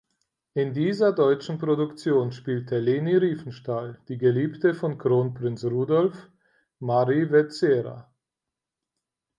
[0.55, 6.27] In dieser deutschen Produktion spielte Leni Riefenstahl die Geliebte von Kronprinz Rudolf,
[6.79, 8.11] Mary Vetsera.